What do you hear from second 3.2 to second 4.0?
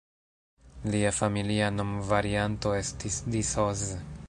"D’Isoz".